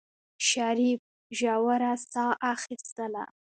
شريف 0.49 1.01
ژوره 1.39 1.93
سا 2.11 2.25
اخېستله. 2.53 3.23